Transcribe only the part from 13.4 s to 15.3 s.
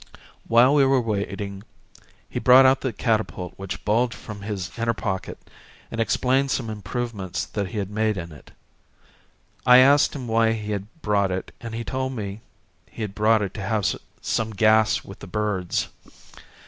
it to have some gas with the